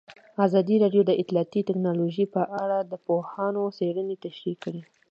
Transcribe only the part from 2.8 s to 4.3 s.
د پوهانو څېړنې